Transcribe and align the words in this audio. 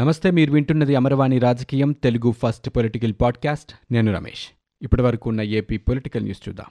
నమస్తే 0.00 0.30
మీరు 0.30 0.52
వింటున్నది 0.52 0.96
అమరవాణి 0.96 1.38
రాజకీయం 1.38 1.92
తెలుగు 1.92 2.34
ఫస్ట్ 2.42 2.70
పొలిటికల్ 2.70 3.12
పాడ్కాస్ట్. 3.20 3.72
నేను 3.92 4.14
రమేష్. 4.14 4.48
ఇప్పటి 4.82 5.02
వరకు 5.02 5.30
ఉన్న 5.30 5.40
ఏపీ 5.40 5.76
పొలిటికల్ 5.76 6.22
న్యూస్ 6.22 6.48
చూద్దాం. 6.48 6.66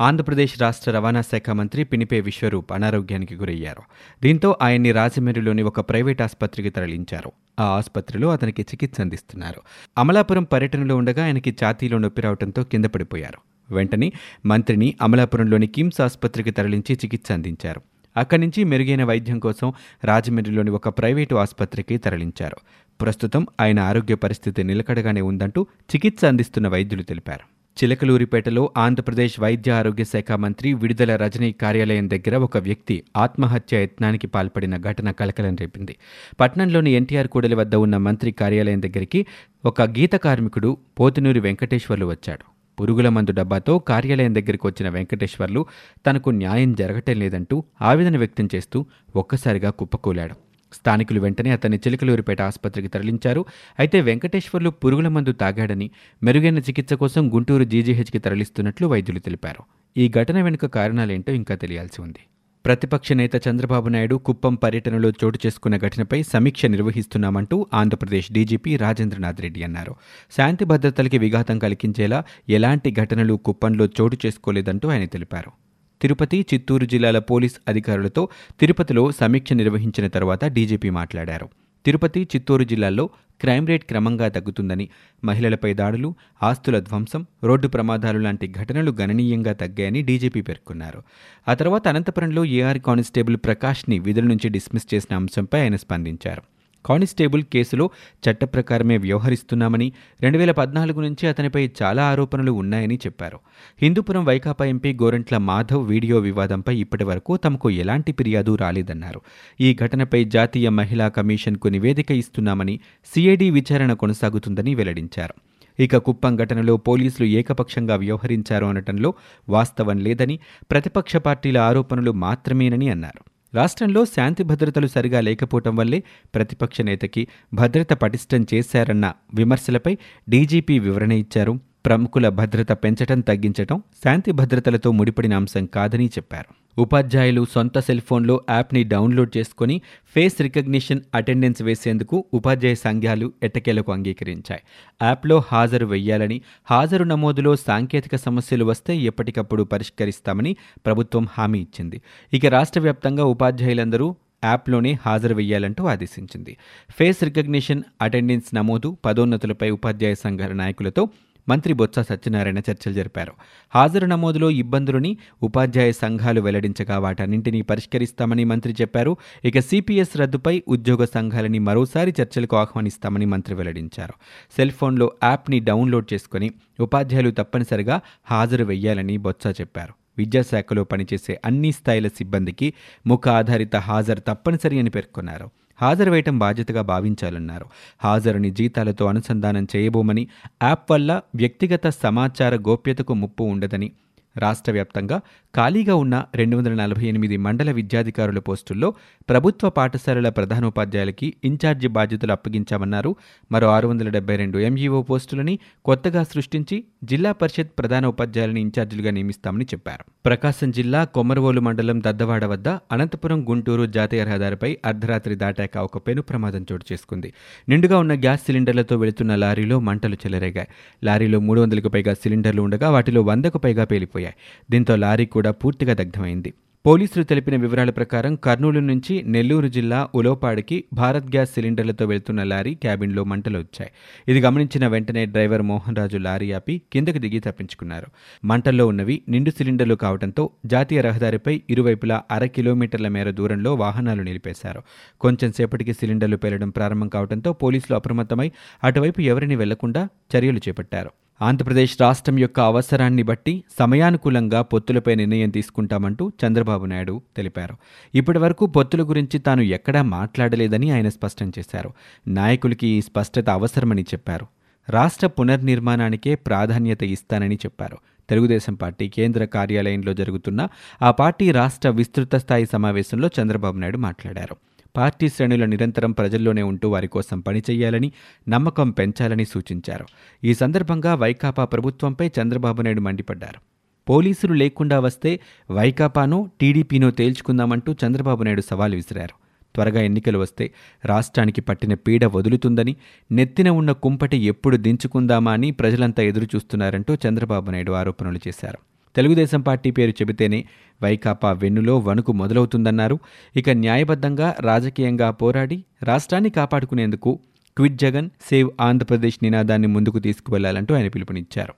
ఆంధ్రప్రదేశ్ 0.00 0.60
రాష్ట్ర 0.60 0.90
రవాణా 0.90 1.20
శాఖ 1.20 1.50
మంత్రి 1.50 1.84
పినిపే 1.84 2.20
విశ్వరూప్ 2.20 2.72
అనారోగ్యానికి 2.72 3.34
గురయ్యారు. 3.34 3.82
దీంతో 4.22 4.56
ఆయన్ని 4.62 4.92
రాజమండ్రిలోని 4.92 5.62
ఒక 5.62 5.80
ప్రైవేట్ 5.80 6.22
ఆసుపత్రికి 6.22 6.70
తరలించారు. 6.70 7.32
ఆ 7.60 7.64
ఆసుపత్రిలో 7.64 8.30
అతనికి 8.30 8.62
చికిత్స 8.62 9.00
అందిస్తున్నారు. 9.00 9.60
అమలాపురం 9.98 10.44
పర్యటనలో 10.44 10.96
ఉండగా 10.96 11.24
ఆయనకి 11.24 11.56
ఛాతీలో 11.64 11.98
నొప్పి 11.98 12.22
రావడంతో 12.22 12.62
కింద 12.62 12.84
పడిపోయారు. 12.84 13.49
వెంటనే 13.72 14.12
మంత్రిని 14.46 14.94
అమలాపురంలోని 15.02 15.66
కిమ్స్ 15.66 16.00
ఆసుపత్రికి 16.00 16.50
తరలించి 16.50 16.94
చికిత్స 16.94 17.32
అందించారు. 17.32 17.80
అక్కడి 18.16 18.40
నుంచి 18.40 18.64
మెరుగైన 18.64 19.04
వైద్యం 19.04 19.38
కోసం 19.38 19.72
రాజమండ్రిలోని 20.04 20.70
ఒక 20.70 20.88
ప్రైవేటు 20.88 21.34
ఆసుపత్రికి 21.34 21.96
తరలించారు. 21.96 22.56
ప్రస్తుతం 23.00 23.46
ఆయన 23.60 23.80
ఆరోగ్య 23.80 24.14
పరిస్థితి 24.14 24.64
నిలకడగానే 24.64 25.20
ఉందంటూ 25.20 25.62
చికిత్స 25.62 26.24
అందిస్తున్న 26.24 26.68
వైద్యులు 26.68 27.02
తెలిపారు. 27.02 27.60
చిలకలూరిపేటలో 27.84 28.72
ఆంధ్రప్రదేశ్ 28.76 29.40
వైద్య 29.40 29.72
ఆరోగ్య 29.72 30.04
శాఖ 30.04 30.32
మంత్రి 30.32 30.74
విడుదల 30.74 31.16
రజనీ 31.16 31.52
కార్యాలయం 31.52 32.10
దగ్గర 32.10 32.36
ఒక 32.36 32.58
వ్యక్తి 32.58 33.02
ఆత్మహత్య 33.16 33.82
యత్నానికి 33.82 34.26
పాల్పడిన 34.26 34.76
ఘటన 34.76 35.10
కలకలం 35.10 35.56
రేపింది. 35.56 35.96
పట్నంలోని 36.40 36.90
ఎన్టీఆర్ 36.90 37.28
కూడలి 37.28 37.54
వద్ద 37.54 37.74
ఉన్న 37.74 37.96
మంత్రి 37.96 38.32
కార్యాలయం 38.32 38.82
దగ్గరికి 38.82 39.26
ఒక 39.64 39.82
గీత 39.82 40.12
కార్మికుడు 40.12 40.76
పోతునూరి 41.00 41.40
వెంకటేశ్వర్లు 41.40 42.06
వచ్చాడు. 42.06 42.59
పురుగుల 42.80 43.08
మందు 43.08 43.30
డబ్బాతో 43.30 43.78
కార్యాలయం 43.78 44.34
దగ్గరికి 44.34 44.66
వచ్చిన 44.66 44.88
వెంకటేశ్వర్లు 44.88 45.66
తనకు 46.06 46.30
న్యాయం 46.30 46.74
జరగటం 46.74 47.18
లేదంటూ 47.18 47.64
ఆవేదన 47.82 48.16
వ్యక్తం 48.16 48.48
చేస్తూ 48.54 48.86
ఒక్కసారిగా 49.16 49.70
కుప్పకూలాడు. 49.70 50.34
స్థానికులు 50.74 51.20
వెంటనే 51.20 51.50
అతన్ని 51.50 51.78
చిలకలూరిపేట 51.78 52.42
ఆసుపత్రికి 52.42 52.88
తరలించారు. 52.88 53.44
అయితే 53.78 54.00
వెంకటేశ్వర్లు 54.00 54.70
పురుగుల 54.70 55.08
మందు 55.08 55.32
తాగాడని 55.32 55.90
మెరుగైన 56.22 56.58
చికిత్స 56.58 56.92
కోసం 56.92 57.34
గుంటూరు 57.34 57.64
జీజీహెచ్కి 57.64 58.18
తరలిస్తున్నట్లు 58.18 58.86
వైద్యులు 58.86 59.18
తెలిపారు. 59.18 59.62
ఈ 59.96 60.08
ఘటన 60.08 60.42
వెనుక 60.42 60.66
కారణాలేంటో 60.66 61.32
ఇంకా 61.32 61.54
తెలియాల్సి 61.54 62.02
ఉంది. 62.02 62.22
ప్రతిపక్ష 62.64 63.12
నేత 63.12 63.48
చంద్రబాబు 63.48 63.88
నాయుడు 63.88 64.16
కుప్పం 64.16 64.54
పర్యటనలో 64.54 65.10
చోటు 65.10 65.38
చేసుకున్న 65.46 65.76
ఘటనపై 65.76 66.22
సమీక్ష 66.22 66.66
నిర్వహిస్తున్నామంటూ 66.66 67.66
ఆంధ్రప్రదేశ్ 67.74 68.32
డీజీపీ 68.32 68.76
రాజేంద్రనాథ్ 68.76 69.40
రెడ్డి 69.40 69.62
అన్నారు. 69.62 69.94
శాంతి 70.36 70.64
భద్రతలకి 70.64 71.18
విఘాతం 71.18 71.58
కలిగించేలా 71.58 72.24
ఎలాంటి 72.48 72.90
ఘటనలు 72.90 73.34
కుప్పంలో 73.34 73.86
చోటు 74.00 74.18
చేసుకోలేదంటూ 74.26 74.88
ఆయన 74.88 75.04
తెలిపారు. 75.04 75.52
తిరుపతి 76.00 76.46
చిత్తూరు 76.54 76.84
జిల్లాల 76.84 77.18
పోలీస్ 77.18 77.56
అధికారులతో 77.68 78.28
తిరుపతిలో 78.60 79.12
సమీక్ష 79.12 79.52
నిర్వహించిన 79.52 80.06
తర్వాత 80.06 80.44
డీజీపీ 80.44 80.90
మాట్లాడారు. 80.90 81.48
తిరుపతి 81.86 82.28
చిత్తూరు 82.36 82.64
జిల్లాల్లో 82.64 83.10
క్రైమ్ 83.40 83.68
రేట్ 83.68 83.84
క్రమంగా 83.84 84.28
తగ్గుతుందని 84.28 84.88
మహిళలపై 85.24 85.74
దాడులు 85.74 86.14
ఆస్తుల 86.42 86.78
ధ్వంసం 86.78 87.26
రోడ్డు 87.44 87.68
ప్రమాదాలు 87.68 88.18
లాంటి 88.18 88.48
ఘటనలు 88.48 88.90
గణనీయంగా 89.00 89.52
తగ్గాయని 89.52 90.02
డీజీపీ 90.02 90.40
పేర్కొన్నారు. 90.40 91.02
ఆ 91.48 91.54
తర్వాత 91.54 91.88
అనంతపురంలో 91.88 92.44
ఏఆర్ 92.44 92.78
కానిస్టేబుల్ 92.78 93.36
ప్రకాష్ని 93.36 93.98
విధుల 93.98 94.24
నుంచి 94.24 94.48
డిస్మిస్ 94.48 94.94
చేసిన 94.94 95.16
అంశంపై 95.16 95.60
ఆయన 95.60 95.76
స్పందించారు. 95.76 96.42
కానిస్టేబుల్ 96.84 97.42
కేసులో 97.42 97.90
చట్ట 98.30 98.44
ప్రకారమే 98.44 98.96
వ్యవహరిస్తున్నామని 98.96 99.92
రెండు 100.20 100.38
వేల 100.38 100.50
పద్నాలుగు 100.50 101.00
నుంచి 101.00 101.26
అతనిపై 101.26 101.70
చాలా 101.82 102.04
ఆరోపణలు 102.04 102.52
ఉన్నాయని 102.52 102.96
చెప్పారు. 102.96 103.38
హిందూపురం 103.82 104.24
వైకాపా 104.24 104.64
ఎంపీ 104.64 104.92
గోరంట్ల 104.92 105.36
మాధవ్ 105.36 105.88
వీడియో 105.88 106.18
వివాదంపై 106.18 106.76
ఇప్పటి 106.76 107.04
వరకు 107.04 107.36
తమకు 107.36 107.70
ఎలాంటి 107.70 108.12
ఫిర్యాదు 108.12 108.56
రాలేదన్నారు. 108.56 109.20
ఈ 109.60 109.74
ఘటనపై 109.74 110.24
జాతీయ 110.24 110.68
మహిళా 110.68 111.08
కమిషన్కు 111.08 111.68
నివేదిక 111.68 112.10
ఇస్తున్నామని 112.10 112.80
సిఐడి 113.14 113.50
విచారణ 113.50 113.92
కొనసాగుతుందని 113.92 114.74
వెల్లడించారు. 114.74 115.34
ఇక 115.82 115.96
కుప్పం 115.96 116.36
ఘటనలో 116.36 116.76
పోలీసులు 116.76 117.26
ఏకపక్షంగా 117.26 117.96
వ్యవహరించారు 117.96 118.66
అనటంలో 118.66 119.14
వాస్తవం 119.48 119.98
లేదని 119.98 120.38
ప్రతిపక్ష 120.70 121.16
పార్టీల 121.16 121.58
ఆరోపణలు 121.58 122.12
మాత్రమేనని 122.12 122.88
అన్నారు. 122.88 123.29
రాష్ట్రంలో 123.54 124.04
శాంతి 124.04 124.42
భద్రతలు 124.42 124.86
సరిగా 124.86 125.20
లేకపోవటం 125.20 125.76
వల్లే 125.76 126.02
ప్రతిపక్ష 126.34 126.80
నేతకి 126.80 127.28
భద్రత 127.54 127.92
పటిష్టం 127.92 128.46
చేశారన్న 128.54 129.12
విమర్శలపై 129.34 129.98
డీజీపీ 130.28 130.78
వివరణ 130.78 131.12
ఇచ్చారు. 131.12 131.60
ప్రముఖుల 131.86 132.28
భద్రత 132.28 132.72
పెంచటం 132.72 133.20
తగ్గించటం 133.20 133.82
శాంతి 134.04 134.32
భద్రతలతో 134.32 134.90
ముడిపడిన 134.90 135.34
అంశం 135.34 135.66
కాదని 135.66 136.06
చెప్పారు. 136.06 136.69
ఉపాధ్యాయులు 136.80 137.46
సొంత 137.50 137.78
సెల్ 137.78 138.00
ఫోన్లో 138.00 138.40
యాప్ని 138.50 138.84
డౌన్లోడ్ 138.84 139.36
చేసుకుని 139.36 139.82
ఫేస్ 140.14 140.40
రికగ్నిషన్ 140.40 141.00
అటెండెన్స్ 141.14 141.62
వేసేందుకు 141.62 142.24
ఉపాధ్యాయ 142.34 142.74
సంఘాలు 142.74 143.32
ఎట్టకేలకు 143.42 143.92
అంగీకరించాయి. 143.92 144.60
యాప్లో 145.02 145.42
హాజరు 145.52 145.86
వెయ్యాలని 145.86 146.40
హాజరు 146.70 147.04
నమోదులో 147.04 147.56
సాంకేతిక 147.56 148.16
సమస్యలు 148.16 148.64
వస్తే 148.64 148.96
ఎప్పటికప్పుడు 148.96 149.62
పరిష్కరిస్తామని 149.62 150.56
ప్రభుత్వం 150.86 151.28
హామీ 151.38 151.60
ఇచ్చింది. 151.60 152.02
ఇక 152.32 152.46
రాష్ట్ర 152.46 152.80
వ్యాప్తంగా 152.80 153.24
ఉపాధ్యాయులందరూ 153.24 154.16
యాప్లోనే 154.44 154.98
హాజరు 155.06 155.34
వెయ్యాలంటూ 155.34 155.84
ఆదేశించింది. 155.86 156.56
ఫేస్ 156.90 157.24
రికగ్నిషన్ 157.24 157.82
అటెండెన్స్ 158.02 158.54
నమోదు 158.54 158.96
పదోన్నతులపై 159.04 159.70
ఉపాధ్యాయ 159.70 160.14
సంఘాల 160.14 160.52
నాయకులతో 160.52 161.08
మంత్రి 161.50 161.72
బొత్స 161.74 161.98
సత్యనారాయణ 161.98 162.58
చర్చలు 162.58 162.92
జరిపారు. 162.92 163.32
హాజరు 163.74 164.06
నమోదులో 164.06 164.50
ఇబ్బందులని 164.50 165.12
ఉపాధ్యాయ 165.42 165.92
సంఘాలు 165.92 166.40
వెల్లడించగా 166.40 166.98
వాటన్నింటినీ 166.98 167.62
పరిష్కరిస్తామని 167.62 168.44
మంత్రి 168.44 168.72
చెప్పారు. 168.80 169.16
ఇక 169.44 169.58
సిపిఎస్ 169.58 170.16
రద్దుపై 170.16 170.62
ఉద్యోగ 170.68 171.04
సంఘాలని 171.04 171.58
మరోసారి 171.58 172.14
చర్చలకు 172.20 172.56
ఆహ్వానిస్తామని 172.56 173.26
మంత్రి 173.26 173.54
వెల్లడించారు. 173.54 174.14
సెల్ 174.56 174.70
ఫోన్లో 174.70 175.12
యాప్ని 175.24 175.60
డౌన్లోడ్ 175.60 176.08
చేసుకుని 176.12 176.50
ఉపాధ్యాయులు 176.80 177.30
తప్పనిసరిగా 177.30 178.00
హాజరు 178.30 178.64
వెయ్యాలని 178.64 179.16
బొత్స 179.16 179.60
చెప్పారు. 179.60 179.99
విద్యాశాఖలో 180.18 180.84
పనిచేసే 180.84 181.40
అన్ని 181.44 181.72
స్థాయిల 181.72 182.08
సిబ్బందికి 182.08 182.72
ముఖ 183.06 183.28
ఆధారిత 183.28 183.76
హాజరు 183.76 184.20
తప్పనిసరి 184.20 184.78
అని 184.78 184.90
పేర్కొన్నారు. 184.90 185.50
హాజరు 185.82 186.10
వేయటం 186.10 186.38
బాధ్యతగా 186.38 186.82
భావించాలన్నారు. 186.82 187.66
హాజరుని 188.04 188.50
జీతాలతో 188.50 189.06
అనుసంధానం 189.06 189.66
చేయబోమని 189.76 190.28
యాప్ 190.62 190.90
వల్ల 190.90 191.20
వ్యక్తిగత 191.34 191.88
సమాచార 191.88 192.54
గోప్యతకు 192.54 193.14
ముప్పు 193.14 193.44
ఉండదని 193.44 193.92
రాష్ట్ర 194.40 194.72
వ్యాప్తంగా 194.72 195.20
ఖాళీగా 195.56 195.94
ఉన్న 195.94 196.24
రెండు 196.34 196.56
వందల 196.56 196.74
నలభై 196.74 197.06
ఎనిమిది 197.06 197.36
మండల 197.36 197.70
విద్యాధికారుల 197.70 198.38
పోస్టుల్లో 198.38 198.94
ప్రభుత్వ 199.28 199.70
పాఠశాలల 199.70 200.28
ప్రధానోపాధ్యాయులకి 200.28 201.34
ఇన్ఛార్జి 201.44 201.88
బాధ్యతలు 201.88 202.32
అప్పగించామన్నారు. 202.32 203.16
మరో 203.52 203.68
ఆరు 203.68 203.88
వందల 203.88 204.08
డెబ్బై 204.08 204.36
రెండు 204.36 204.58
ఎంఈఓ 204.58 205.02
పోస్టులని 205.02 205.58
కొత్తగా 205.84 206.22
సృష్టించి 206.22 206.84
జిల్లా 207.04 207.32
పరిషత్ 207.32 207.70
ప్రధాన 207.78 208.06
ఉపాధ్యాయులని 208.06 208.60
ఇన్ఛార్జీలుగా 208.60 209.10
నియమిస్తామని 209.10 209.64
చెప్పారు. 209.64 210.04
ప్రకాశం 210.26 210.70
జిల్లా 210.70 211.04
కొమరవోలు 211.04 211.60
మండలం 211.60 212.00
దద్దవాడ 212.00 212.44
వద్ద 212.44 212.68
అనంతపురం 212.68 213.48
గుంటూరు 213.50 213.86
జాతీయ 213.86 214.24
రహదారిపై 214.24 214.78
అర్ధరాత్రి 214.84 215.34
దాటాక 215.34 215.78
ఒక 215.78 215.98
పెను 215.98 216.22
ప్రమాదం 216.22 216.66
చోటు 216.72 216.84
చేసుకుంది. 216.92 217.32
నిండుగా 217.68 217.98
ఉన్న 217.98 218.14
గ్యాస్ 218.14 218.40
సిలిండర్లతో 218.40 218.96
వెళుతున్న 218.96 219.34
లారీలో 219.34 219.80
మంటలు 219.80 220.14
చెలరేగాయి. 220.14 220.68
లారీలో 221.04 221.40
మూడు 221.40 221.60
వందలకు 221.60 221.88
పైగా 221.88 222.14
సిలిండర్లు 222.14 222.62
ఉండగా 222.62 222.90
వాటిలో 222.90 223.22
వందకు 223.22 223.58
పైగా 223.58 223.84
పేలిపోయాయి. 223.84 224.29
దీంతో 224.70 224.96
లారీ 224.96 225.26
కూడా 225.26 225.50
పూర్తిగా 225.50 225.94
దగ్ధమైంది. 225.94 226.54
పోలీసులు 226.86 227.24
తెలిపిన 227.24 227.56
వివరాల 227.56 227.90
ప్రకారం 227.90 228.34
కర్నూలు 228.34 228.80
నుంచి 228.80 229.22
నెల్లూరు 229.22 229.68
జిల్లా 229.68 230.08
ఉలోపాడికి 230.14 230.84
భారత్ 230.92 231.24
గ్యాస్ 231.24 231.54
సిలిండర్లతో 231.54 232.06
వెళ్తున్న 232.06 232.42
లారీ 232.42 232.74
క్యాబిన్లో 232.74 233.24
మంటలు 233.24 233.58
వచ్చాయి 233.58 233.90
ఇది 234.28 234.40
గమనించిన 234.40 234.86
వెంటనే 234.86 235.26
డ్రైవర్ 235.26 235.62
మోహన్ 235.62 235.96
రాజు 235.96 236.16
లారీ 236.16 236.52
ఆపి 236.52 236.82
కిందకు 236.92 237.18
దిగి 237.18 237.40
తప్పించుకున్నారు. 237.40 238.06
మంటల్లో 238.44 238.86
ఉన్నవి 238.86 239.22
నిండు 239.28 239.50
సిలిండర్లు 239.50 239.94
కావడంతో 239.94 240.50
జాతీయ 240.66 241.00
రహదారిపై 241.00 241.62
ఇరువైపులా 241.70 242.22
అర 242.30 242.44
కిలోమీటర్ల 242.44 243.08
మేర 243.08 243.30
దూరంలో 243.30 243.74
వాహనాలు 243.74 244.22
నిలిపేశారు. 244.22 244.82
కొంచెం 245.20 245.52
సేపటికి 245.52 245.92
సిలిండర్లు 245.92 246.36
పేలడం 246.36 246.70
ప్రారంభం 246.70 247.08
కావడంతో 247.08 247.52
పోలీసులు 247.52 247.96
అప్రమత్తమై 247.96 248.52
అటువైపు 248.84 249.20
ఎవరిని 249.20 249.56
వెళ్ళకుండా 249.56 250.08
చర్యలు 250.36 250.58
చేపట్టారు. 250.68 251.10
ఆంధ్రప్రదేశ్ 251.42 252.00
రాష్ట్రం 252.00 252.38
యొక్క 252.38 252.60
అవసరాన్ని 252.60 253.22
బట్టి 253.22 253.64
సమయానుకూలంగా 253.78 254.62
పొత్తులపై 254.62 255.14
నిర్ణయం 255.14 255.50
తీసుకుంటామంటూ 255.50 256.32
చంద్రబాబు 256.46 256.86
నాయుడు 256.86 257.22
తెలిపారు. 257.36 257.76
ఇప్పటి 258.14 258.38
వరకు 258.38 258.66
పొత్తుల 258.66 259.02
గురించి 259.02 259.38
తాను 259.38 259.62
ఎక్కడా 259.62 260.02
మాట్లాడలేదని 260.02 260.90
ఆయన 260.90 261.08
స్పష్టం 261.08 261.52
చేశారు. 261.58 261.90
నాయకులకి 262.28 262.86
ఈ 262.86 263.00
స్పష్టత 263.00 263.50
అవసరమని 263.50 264.02
చెప్పారు. 264.02 264.46
రాష్ట్ర 264.88 265.26
పునర్నిర్మాణానికే 265.26 266.34
ప్రాధాన్యత 266.34 267.02
ఇస్తానని 267.02 267.54
చెప్పారు. 267.54 267.98
తెలుగుదేశం 268.28 268.74
పార్టీ 268.74 269.08
కేంద్ర 269.08 269.44
కార్యాలయంలో 269.44 270.14
జరుగుతున్న 270.14 270.68
ఆ 271.02 271.10
పార్టీ 271.10 271.50
రాష్ట్ర 271.50 271.88
విస్తృత 271.88 272.34
స్థాయి 272.36 272.66
సమావేశంలో 272.72 273.30
చంద్రబాబు 273.42 273.78
నాయుడు 273.78 273.98
మాట్లాడారు. 273.98 274.56
పార్టీ 274.96 275.28
శ్రేణుల 275.28 275.64
నిరంతరం 275.64 276.12
ప్రజల్లోనే 276.12 276.62
ఉంటూ 276.62 276.88
వారి 276.88 277.08
కోసం 277.08 277.40
పనిచేయాలని 277.40 278.12
నమ్మకం 278.48 278.90
పెంచాలని 278.90 279.44
సూచించారు. 279.44 280.06
ఈ 280.44 280.54
సందర్భంగా 280.54 281.14
వైకాపా 281.14 281.64
ప్రభుత్వంపై 281.64 282.30
చంద్రబాబు 282.40 282.82
నాయుడు 282.82 283.00
మండిపడ్డారు. 283.00 283.60
పోలీసులు 284.08 284.52
లేకుండా 284.52 285.00
వస్తే 285.00 285.40
వైకాపానో 285.70 286.48
టీడీపీనో 286.60 287.10
తేల్చుకుందామంటూ 287.10 287.96
చంద్రబాబు 288.06 288.42
నాయుడు 288.42 288.60
సవాల్ 288.60 288.94
విసిరారు. 288.94 289.50
త్వరగా 289.74 290.00
ఎన్నికలు 290.00 290.38
వస్తే 290.38 290.72
రాష్ట్రానికి 291.04 291.60
పట్టిన 291.60 291.94
పీడ 291.94 292.24
వదులుతుందని 292.24 292.96
నెత్తిన 293.32 293.68
ఉన్న 293.68 293.92
కుంపటి 293.92 294.36
ఎప్పుడు 294.36 294.76
దించుకుందామా 294.76 295.52
అని 295.52 295.70
ప్రజలంతా 295.70 296.22
ఎదురుచూస్తున్నారంటూ 296.22 297.16
చంద్రబాబు 297.28 297.70
నాయుడు 297.70 297.92
ఆరోపణలు 297.92 298.40
చేశారు. 298.48 298.78
తెలుగుదేశం 299.16 299.60
పార్టీ 299.60 299.90
పేరు 299.90 300.10
చెబితేనే 300.10 300.64
వైకాపా 301.02 301.52
వెన్నులో 301.52 301.98
వణుకు 301.98 302.32
మొదలవుతుందన్నారు. 302.32 303.18
ఇక 303.56 303.70
న్యాయబద్ధంగా 303.70 304.56
రాజకీయంగా 304.60 305.30
పోరాడి 305.30 305.84
రాష్ట్రాన్ని 306.02 306.50
కాపాడుకునేందుకు 306.50 307.40
క్విట్ 307.76 307.96
జగన్ 307.96 308.30
సేవ్ 308.50 308.70
ఆంధ్రప్రదేశ్ 308.80 309.38
నినాదాన్ని 309.42 309.88
ముందుకు 309.88 310.18
తీసుకువెళ్ళాలంటూ 310.18 310.94
ఆయన 310.94 311.08
పిలుపునిచ్చారు. 311.08 311.74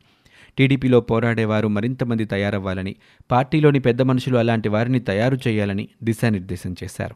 టీడీపీలో 0.59 1.01
పోరాడేవారు 1.01 1.69
మరింతమంది 1.69 2.25
తయారవ్వాలని 2.25 2.97
పార్టీలోని 3.31 3.81
పెద్ద 3.81 4.03
మనుషులు 4.03 4.39
అలాంటి 4.39 4.69
వారిని 4.69 5.01
తయారు 5.01 5.39
చేయాలని 5.49 5.89
దిశానిర్దేశం 6.03 6.75
చేశారు. 6.85 7.15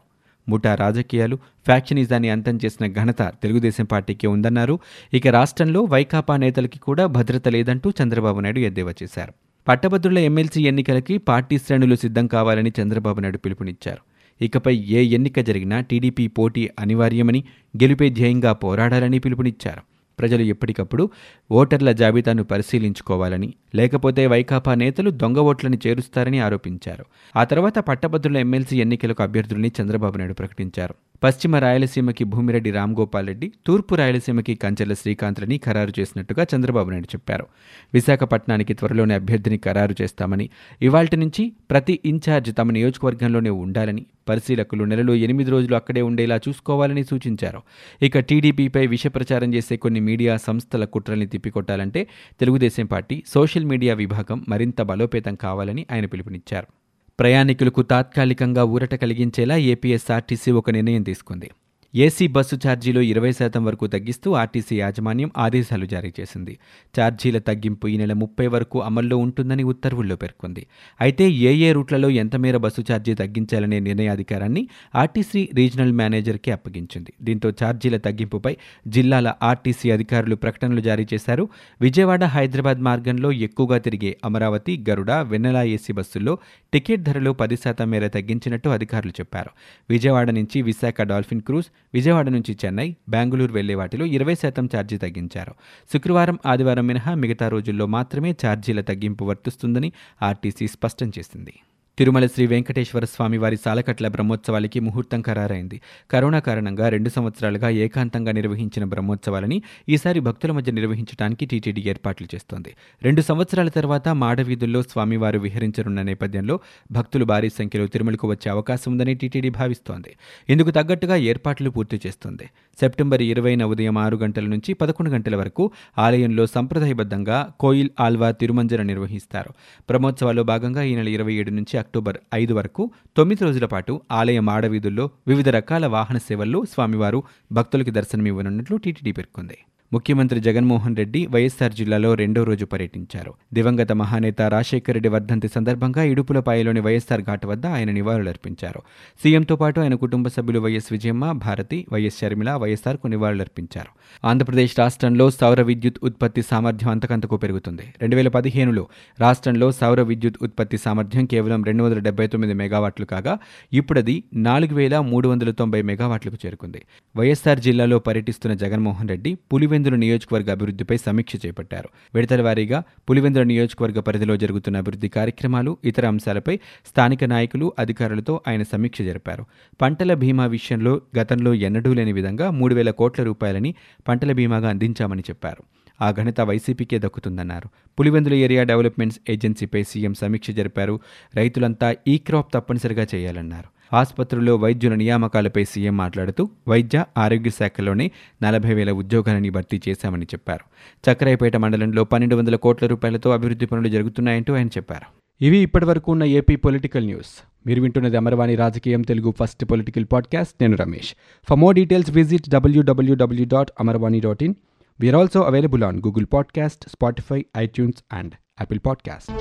ముఠా 0.49 0.75
రాజకీయాలు 0.75 1.35
ఫ్యాక్షనిజాన్ని 1.35 2.29
అంతం 2.29 2.59
చేసిన 2.65 2.87
ఘనత 2.87 3.21
తెలుగుదేశం 3.21 3.85
పార్టీకి 3.85 4.27
ఉందన్నారు. 4.27 4.79
ఇక 5.13 5.27
రాష్ట్రంలో 5.27 5.81
వైకాపా 5.83 6.37
నేతలకి 6.37 6.79
కూడా 6.79 7.05
భద్రత 7.05 7.47
లేదంటూ 7.47 7.93
చంద్రబాబు 8.03 8.39
నాయుడు 8.39 8.59
ఎద్దేవా 8.59 8.93
చేశారు. 9.03 9.33
పట్టభద్రుల 9.67 10.17
ఎమ్మెల్సీ 10.17 10.67
ఎన్నికలకి 10.67 11.17
పార్టీ 11.17 11.57
శ్రేణులు 11.57 11.95
సిద్ధం 11.95 12.27
కావాలని 12.27 12.71
చంద్రబాబు 12.81 13.19
నాయుడు 13.19 13.37
పిలుపునిచ్చారు. 13.37 13.97
ఇకపై 14.43 14.75
ఏ 14.75 15.03
ఎన్నిక 15.03 15.39
జరిగినా 15.39 15.81
టీడీపీ 15.81 16.27
పోటీ 16.27 16.69
అనివార్యమని 16.79 17.43
గెలుపే 17.83 18.09
ధ్యేయంగా 18.09 18.53
పోరాడాలని 18.53 19.19
పిలుపునిచ్చారు. 19.19 19.81
ప్రజలు 20.19 20.41
ఎప్పటికప్పుడు 20.41 21.09
ఓటర్ల 21.51 21.91
జాబితాను 21.91 22.43
పరిశీలించుకోవాలని 22.43 23.53
లేకపోతే 23.75 24.27
వైకాపా 24.27 24.75
నేతలు 24.75 25.09
దొంగ 25.09 25.37
ఓట్లని 25.37 25.77
చేరుస్తారని 25.87 26.39
ఆరోపించారు. 26.39 27.05
ఆ 27.35 27.43
తర్వాత 27.43 27.79
పట్టభద్రుల 27.79 28.37
ఎమ్మెల్సీ 28.37 28.81
ఎన్నికలకు 28.81 29.23
అభ్యర్థుల్ని 29.23 29.71
చంద్రబాబు 29.81 30.17
నాయుడు 30.17 30.33
ప్రకటించారు. 30.33 30.95
పశ్చిమ 31.23 31.55
రాయలసీమకి 31.55 32.23
భూమిరెడ్డి 32.23 32.71
రామ్గోపాల్ 32.71 33.27
రెడ్డి 33.27 33.51
తూర్పు 33.67 33.95
రాయలసీమకి 33.95 34.55
కంచెల 34.55 34.93
శ్రీకాంత్లని 34.93 35.57
ఖరారు 35.57 35.93
చేసినట్టుగా 35.99 36.45
చంద్రబాబు 36.55 36.89
నాయుడు 36.89 37.05
చెప్పారు. 37.05 37.45
విశాఖపట్నానికి 37.93 38.73
త్వరలోనే 38.73 39.15
అభ్యర్థిని 39.15 39.57
ఖరారు 39.57 39.95
చేస్తామని 40.01 40.49
ఇవాల్టి 40.81 41.17
నుంచి 41.17 41.53
ప్రతి 41.71 41.99
ఇన్ఛార్జ్ 42.05 42.57
తమ 42.57 42.71
నియోజకవర్గంలోనే 42.71 43.49
ఉండాలని 43.49 44.05
పరిశీలకులు 44.29 44.83
నెలలో 44.83 45.15
ఎనిమిది 45.15 45.51
రోజులు 45.51 45.75
అక్కడే 45.75 46.01
ఉండేలా 46.01 46.37
చూసుకోవాలని 46.37 47.03
సూచించారు. 47.03 47.61
ఇక 48.01 48.19
టీడీపీపై 48.19 48.87
విష 48.87 49.07
ప్రచారం 49.07 49.53
చేసే 49.53 49.77
కొన్ని 49.77 49.99
మీడియా 49.99 50.37
సంస్థల 50.37 50.85
కుట్రల్ని 50.85 51.25
తిప్పికొట్టాలంటే 51.25 52.07
తెలుగుదేశం 52.39 52.85
పార్టీ 52.85 53.23
సోషల్ 53.27 53.65
మీడియా 53.65 53.93
విభాగం 53.93 54.45
మరింత 54.49 54.81
బలోపేతం 54.81 55.35
కావాలని 55.35 55.85
ఆయన 55.91 56.05
పిలుపునిచ్చారు. 56.05 56.86
ప్రయాణికులకు 57.19 57.81
తాత్కాలికంగా 57.81 58.63
ఊరట 58.63 58.95
కలిగించేలా 58.95 59.55
ఏపీఎస్ఆర్టీసీ 59.57 60.51
ఒక 60.51 60.69
నిర్ణయం 60.69 61.03
తీసుకుంది. 61.03 61.49
ఏసీ 61.95 62.27
బస్సు 62.27 62.55
ఛార్జీలో 62.55 63.01
ఇరవై 63.01 63.31
శాతం 63.31 63.65
వరకు 63.65 63.87
తగ్గిస్తూ 63.87 64.33
ఆర్టీసీ 64.33 64.79
యాజమాన్యం 64.79 65.31
ఆదేశాలు 65.37 65.85
జారీ 65.85 66.13
చేసింది. 66.19 66.59
ఛార్జీల 66.99 67.37
తగ్గింపు 67.37 67.87
ఈ 67.87 67.97
నెల 67.97 68.13
ముప్పై 68.13 68.47
వరకు 68.47 68.81
అమల్లో 68.81 69.17
ఉంటుందని 69.17 69.63
ఉత్తర్వుల్లో 69.63 70.15
పేర్కొంది. 70.15 70.67
అయితే 71.01 71.29
ఏ 71.29 71.53
ఏ 71.55 71.71
రూట్లలో 71.71 72.09
ఎంత 72.09 72.35
మేర 72.35 72.57
బస్సు 72.57 72.81
ఛార్జీ 72.81 73.13
తగ్గించాలనే 73.13 73.79
నిర్ణయాధికారాన్ని 73.79 74.67
ఆర్టీసీ 74.95 75.49
రీజనల్ 75.53 75.91
మేనేజర్కి 75.91 76.51
అప్పగించింది. 76.51 77.13
దీంతో 77.21 77.49
ఛార్జీల 77.49 77.97
తగ్గింపుపై 77.97 78.57
జిల్లాల 78.87 79.33
ఆర్టీసీ 79.43 79.91
అధికారులు 79.91 80.35
ప్రకటనలు 80.35 80.79
జారీ 80.79 81.07
చేశారు. 81.13 81.49
విజయవాడ 81.81 82.23
హైదరాబాద్ 82.23 82.81
మార్గంలో 82.81 83.31
ఎక్కువగా 83.31 83.77
తిరిగే 83.77 84.17
అమరావతి 84.25 84.85
గరుడ 84.89 85.11
వెన్నెల 85.11 85.57
ఏసీ 85.57 85.93
బస్సుల్లో 85.93 86.37
టికెట్ 86.73 87.01
ధరలు 87.01 87.31
పది 87.31 87.55
శాతం 87.55 87.89
మేర 87.89 88.07
తగ్గించినట్టు 88.07 88.69
అధికారులు 88.69 89.11
చెప్పారు. 89.11 89.49
విజయవాడ 89.89 90.29
నుంచి 90.29 90.61
విశాఖ 90.61 91.01
డాల్ఫిన్ 91.01 91.41
క్రూజ్ 91.41 91.67
విజయవాడ 91.93 92.29
నుంచి 92.29 92.57
చెన్నై 92.65 92.95
బెంగళూరు 93.09 93.53
వెళ్ళే 93.53 93.75
వాటిలో 93.75 94.05
ఇరవై 94.05 94.35
శాతం 94.35 94.69
ఛార్జీ 94.75 94.97
తగ్గించారు. 94.97 95.53
శుక్రవారం 95.93 96.39
ఆదివారం 96.45 96.87
మినహా 96.87 97.13
మిగతా 97.13 97.47
రోజుల్లో 97.47 97.85
మాత్రమే 97.85 98.31
ఛార్జీల 98.31 98.81
తగ్గింపు 98.81 99.25
వర్తిస్తుందని 99.25 99.91
ఆర్టీసీ 100.21 100.67
స్పష్టం 100.67 101.11
చేసింది. 101.19 101.53
తిరుమల 101.97 102.27
శ్రీ 102.27 102.47
వెంకటేశ్వర 102.47 103.05
స్వామి 103.05 103.37
వారి 103.37 103.57
సాలకట్ల 103.57 104.07
బ్రహ్మోత్సవాలకి 104.07 104.79
ముహూర్తం 104.79 105.21
ఖరారైంది. 105.21 105.81
కరోనా 106.11 106.39
కారణంగా 106.39 106.89
రెండు 106.89 107.09
సంవత్సరాలుగా 107.09 107.69
ఏకాంతంగా 107.69 108.31
నిర్వహించిన 108.31 108.83
బ్రహ్మోత్సవాలని 108.83 109.63
ఈసారి 109.89 110.19
భక్తుల 110.19 110.51
మధ్య 110.51 110.71
నిర్వహించడానికి 110.71 111.45
టీటీడీ 111.45 111.81
ఏర్పాట్లు 111.85 112.27
చేస్తోంది. 112.35 112.75
రెండు 113.03 113.21
సంవత్సరాల 113.21 113.69
తర్వాత 113.69 114.09
మాడవీధుల్లో 114.09 114.81
స్వామివారు 114.81 115.39
విహరించనున్న 115.39 116.01
నేపథ్యంలో 116.01 116.59
భక్తులు 116.91 117.25
భారీ 117.25 117.49
సంఖ్యలో 117.49 117.87
తిరుమలకు 117.87 118.29
వచ్చే 118.29 118.51
అవకాశం 118.51 118.91
ఉందని 118.91 119.13
టీటీడీ 119.13 119.49
భావిస్తోంది. 119.49 120.15
ఇందుకు 120.49 120.71
తగ్గట్టుగా 120.71 121.15
ఏర్పాట్లు 121.15 121.69
పూర్తి 121.69 122.01
చేస్తోంది. 122.07 122.43
సెప్టెంబర్ 122.79 123.21
ఇరవైన 123.21 123.63
ఉదయం 123.65 123.97
ఆరు 123.97 124.17
గంటల 124.17 124.45
నుంచి 124.45 124.73
పదకొండు 124.73 125.11
గంటల 125.11 125.35
వరకు 125.35 125.71
ఆలయంలో 125.97 126.45
సంప్రదాయబద్ధంగా 126.45 127.49
కోయిల్ 127.59 127.89
ఆల్వా 127.99 128.31
తిరుమంజన 128.31 128.81
నిర్వహిస్తారు. 128.81 129.49
బ్రహ్మోత్సవాల్లో 129.89 130.43
భాగంగా 130.43 130.83
ఈ 130.83 130.95
నెల 130.95 131.07
ఇరవై 131.07 131.33
ఏడు 131.33 131.51
నుంచి 131.51 131.86
అక్టోబర్ 131.87 132.19
ఐదు 132.41 132.53
వరకు 132.53 132.85
తొమ్మిది 133.17 133.43
రోజుల 133.43 133.65
పాటు 133.73 133.93
ఆలయ 134.19 134.39
మాడవీధుల్లో 134.51 135.05
వివిధ 135.27 135.49
రకాల 135.57 135.85
వాహన 135.97 136.17
సేవల్లో 136.27 136.61
స్వామివారు 136.73 137.19
భక్తులకి 137.51 137.91
దర్శనమివ్వనున్నట్లు 137.91 138.77
టీటీడీ 138.85 139.11
పేర్కొంది. 139.11 139.57
ముఖ్యమంత్రి 139.91 140.39
జగన్మోహన్ 140.39 140.95
రెడ్డి 140.95 141.27
వైఎస్సార్ 141.31 141.73
జిల్లాలో 141.73 142.13
రెండో 142.13 142.43
రోజు 142.43 142.65
పర్యటించారు. 142.65 143.33
దివంగత 143.53 143.91
మహానేత 143.91 144.41
రాజశేఖర 144.41 144.93
రెడ్డి 144.93 145.09
వర్ధంతి 145.09 145.47
సందర్భంగా 145.47 146.03
ఇడుపులపాయలోని 146.03 146.79
వైఎస్సార్ 146.79 147.21
ఘాట్ 147.21 147.45
వద్ద 147.45 147.65
ఆయన 147.65 147.91
నివాళులర్పించారు. 147.91 148.81
సీఎంతో 149.23 149.55
పాటు 149.55 149.79
ఆయన 149.79 149.95
కుటుంబ 149.95 150.27
సభ్యులు 150.27 150.59
వైఎస్ 150.59 150.89
విజయమ్మ 150.91 151.31
భారతి 151.31 151.87
వైఎస్ 151.93 152.19
షర్మిల 152.19 152.51
వైఎస్సార్కు 152.55 153.07
నివాళులర్పించారు. 153.07 153.91
ఆంధ్రప్రదేశ్ 154.25 154.79
రాష్ట్రంలో 154.79 155.29
సౌర 155.29 155.61
విద్యుత్ 155.61 155.99
ఉత్పత్తి 156.03 156.41
సామర్థ్యం 156.41 156.91
అంతకంతకు 156.91 157.37
పెరుగుతుంది. 157.37 157.93
రెండు 158.01 158.15
వేల 158.15 158.27
పదిహేనులో 158.27 158.87
రాష్ట్రంలో 159.19 159.71
సౌర 159.71 160.01
విద్యుత్ 160.01 160.37
ఉత్పత్తి 160.41 160.77
సామర్థ్యం 160.77 161.25
కేవలం 161.25 161.63
రెండు 161.63 161.83
వందల 161.83 161.99
డెబ్బై 161.99 162.27
తొమ్మిది 162.27 162.53
మెగావాట్లు 162.53 163.05
కాగా 163.05 163.39
ఇప్పుడది 163.73 164.23
నాలుగు 164.33 164.75
వేల 164.75 164.99
మూడు 164.99 165.27
వందల 165.27 165.51
తొంభై 165.51 165.81
మెగావాట్లకు 165.81 166.37
చేరుకుంది. 166.45 166.81
వైఎస్సార్ 167.15 167.59
జిల్లాలో 167.59 167.99
పర్యటిస్తున్న 167.99 168.55
జగన్మోహన్ 168.55 169.09
రెడ్డి 169.09 169.37
పులివెందుల 169.77 169.99
నియోజకవర్గ 169.99 170.51
అభివృద్ధిపై 170.51 170.97
సమీక్ష 170.97 171.45
చేపట్టారు. 171.45 171.89
విడతల 172.15 172.41
వారీగా 172.41 172.83
పులివెందుల 173.09 173.43
నియోజకవర్గ 173.43 173.99
పరిధిలో 173.99 174.37
జరుగుతున్న 174.37 174.77
అభివృద్ధి 174.77 175.09
కార్యక్రమాలు 175.09 175.77
ఇతర 175.83 176.07
అంశాలపై 176.07 176.59
స్థానిక 176.89 177.23
నాయకులు 177.23 177.73
అధికారులతో 177.79 178.41
ఆయన 178.47 178.63
సమీక్ష 178.63 179.01
జరిపారు. 179.01 179.45
పంటల 179.81 180.13
బీమా 180.13 180.45
విషయంలో 180.45 181.01
గతంలో 181.17 181.53
ఎన్నడూ 181.53 181.93
లేని 181.93 182.13
విధంగా 182.13 182.49
మూడు 182.49 182.75
వేల 182.75 182.89
కోట్ల 182.89 183.23
రూపాయలని 183.23 183.75
పంటల 184.07 184.31
బీమాగా 184.31 184.69
అందించామని 184.69 185.21
చెప్పారు. 185.21 185.63
ఆ 186.01 186.11
ఘనత 186.11 186.41
వైసీపీకే 186.41 186.99
దక్కుతుందన్నారు. 186.99 187.69
పులివెందుల 187.99 188.33
ఏరియా 188.33 188.63
డెవలప్మెంట్స్ 188.63 189.19
ఏజెన్సీపై 189.29 189.83
సీఎం 189.83 190.13
సమీక్ష 190.13 190.51
జరిపారు. 190.51 190.99
రైతులంతా 191.35 191.95
ఈ 192.07 192.17
క్రాప్ 192.17 192.53
తప్పనిసరిగా 192.53 193.07
చేయాలన్నారు. 193.15 193.76
ఆసుపత్రుల్లో 193.93 194.55
వైద్యుల 194.55 194.95
నియామకాలపై 194.95 195.63
సీఎం 195.63 195.97
మాట్లాడుతూ 195.97 196.49
వైద్య 196.67 197.05
ఆరోగ్య 197.17 197.49
శాఖలోనే 197.49 198.11
నలభై 198.43 198.73
వేల 198.73 198.91
ఉద్యోగాలని 198.91 199.49
భర్తీ 199.49 199.81
చేశామని 199.89 200.25
చెప్పారు. 200.25 200.63
చక్రాయపేట 201.11 201.55
మండలంలో 201.55 202.03
పన్నెండు 202.03 202.35
వందల 202.35 202.55
కోట్ల 202.55 202.87
రూపాయలతో 202.87 203.29
అభివృద్ధి 203.29 203.65
పనులు 203.65 203.87
జరుగుతున్నాయంటూ 203.87 204.55
ఆయన 204.55 204.67
చెప్పారు. 204.67 205.27
ఇవి 205.43 205.57
ఇప్పటివరకు 205.57 206.11
ఉన్న 206.11 206.23
ఏపీ 206.23 206.55
పొలిటికల్ 206.55 207.05
న్యూస్. 207.05 207.43
మీరు 207.67 207.81
వింటున్నది 207.81 208.17
అమర్వాణి 208.17 208.55
రాజకీయం 208.55 209.01
తెలుగు 209.01 209.33
ఫస్ట్ 209.39 209.65
పొలిటికల్ 209.65 210.05
పాడ్కాస్ట్. 210.11 210.53
నేను 210.61 210.77
Ramesh. 210.77 211.13
For 211.49 211.59
more 211.59 211.75
details 211.75 212.11
visit 212.11 212.49
WWW 212.49 213.45
dot 213.45 213.71
Amarvani 213.79 214.19
dot 214.19 214.43
in 214.43 214.53
we're 214.99 215.15
also 215.15 215.41
available 215.41 215.83
on 215.83 215.97
Google 215.97 216.25
podcast 216.33 216.89
Spotify 216.89 217.45
iTunes 217.57 218.03
and 218.13 218.33
Apple 218.33 218.79
podcast 218.85 219.31